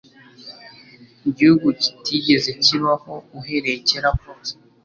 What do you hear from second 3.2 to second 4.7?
uhereye kera kose